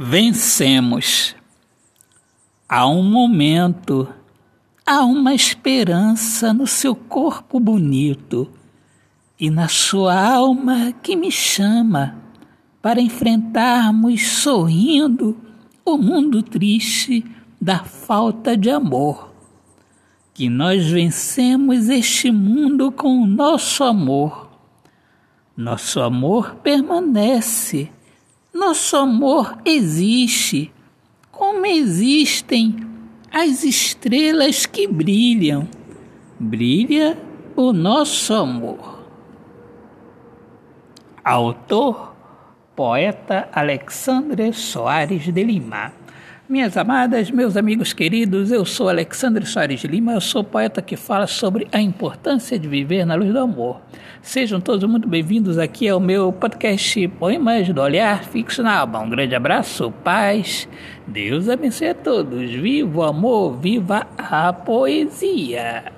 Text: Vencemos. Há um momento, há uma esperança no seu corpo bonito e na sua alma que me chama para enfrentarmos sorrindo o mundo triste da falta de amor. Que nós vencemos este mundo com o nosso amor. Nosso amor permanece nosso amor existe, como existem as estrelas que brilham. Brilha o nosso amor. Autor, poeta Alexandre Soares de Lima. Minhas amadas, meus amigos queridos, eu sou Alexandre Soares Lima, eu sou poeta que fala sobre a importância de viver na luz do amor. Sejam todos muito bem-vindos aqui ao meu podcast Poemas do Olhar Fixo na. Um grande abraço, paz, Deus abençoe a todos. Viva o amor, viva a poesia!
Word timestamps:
Vencemos. 0.00 1.34
Há 2.68 2.86
um 2.86 3.02
momento, 3.02 4.08
há 4.86 5.04
uma 5.04 5.34
esperança 5.34 6.52
no 6.52 6.68
seu 6.68 6.94
corpo 6.94 7.58
bonito 7.58 8.48
e 9.40 9.50
na 9.50 9.66
sua 9.66 10.14
alma 10.14 10.92
que 11.02 11.16
me 11.16 11.32
chama 11.32 12.16
para 12.80 13.00
enfrentarmos 13.00 14.24
sorrindo 14.24 15.36
o 15.84 15.98
mundo 15.98 16.44
triste 16.44 17.24
da 17.60 17.82
falta 17.82 18.56
de 18.56 18.70
amor. 18.70 19.34
Que 20.32 20.48
nós 20.48 20.86
vencemos 20.86 21.88
este 21.88 22.30
mundo 22.30 22.92
com 22.92 23.20
o 23.20 23.26
nosso 23.26 23.82
amor. 23.82 24.48
Nosso 25.56 26.00
amor 26.00 26.54
permanece 26.62 27.90
nosso 28.58 28.96
amor 28.96 29.56
existe, 29.64 30.72
como 31.30 31.64
existem 31.64 32.76
as 33.32 33.62
estrelas 33.62 34.66
que 34.66 34.86
brilham. 34.86 35.68
Brilha 36.40 37.16
o 37.54 37.72
nosso 37.72 38.34
amor. 38.34 39.04
Autor, 41.24 42.16
poeta 42.74 43.48
Alexandre 43.52 44.52
Soares 44.52 45.32
de 45.32 45.44
Lima. 45.44 45.92
Minhas 46.48 46.78
amadas, 46.78 47.30
meus 47.30 47.58
amigos 47.58 47.92
queridos, 47.92 48.50
eu 48.50 48.64
sou 48.64 48.88
Alexandre 48.88 49.44
Soares 49.44 49.84
Lima, 49.84 50.14
eu 50.14 50.20
sou 50.20 50.42
poeta 50.42 50.80
que 50.80 50.96
fala 50.96 51.26
sobre 51.26 51.68
a 51.70 51.78
importância 51.78 52.58
de 52.58 52.66
viver 52.66 53.04
na 53.04 53.14
luz 53.16 53.30
do 53.30 53.38
amor. 53.38 53.82
Sejam 54.22 54.58
todos 54.58 54.88
muito 54.88 55.06
bem-vindos 55.06 55.58
aqui 55.58 55.86
ao 55.86 56.00
meu 56.00 56.32
podcast 56.32 57.06
Poemas 57.08 57.68
do 57.68 57.82
Olhar 57.82 58.24
Fixo 58.24 58.62
na. 58.62 58.82
Um 58.82 59.10
grande 59.10 59.34
abraço, 59.34 59.92
paz, 60.02 60.66
Deus 61.06 61.50
abençoe 61.50 61.88
a 61.88 61.94
todos. 61.94 62.50
Viva 62.50 62.98
o 62.98 63.02
amor, 63.02 63.58
viva 63.58 64.06
a 64.16 64.50
poesia! 64.50 65.97